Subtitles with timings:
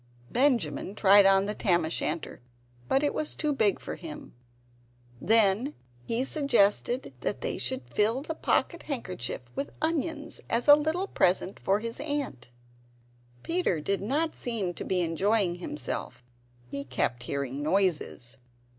[0.31, 2.41] Benjamin tried on the tam o' shanter,
[2.87, 4.33] but it was too big for him.
[5.21, 5.75] Then
[6.07, 11.59] he suggested that they should fill the pocket handkerchief with onions, as a little present
[11.59, 12.49] for his Aunt.
[13.43, 16.23] Peter did not seem to be enjoying himself;
[16.67, 18.39] he kept hearing noises.